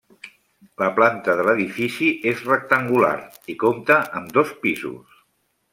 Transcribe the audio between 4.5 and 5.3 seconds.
pisos.